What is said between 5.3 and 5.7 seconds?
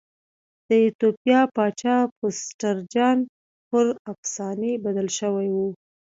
و.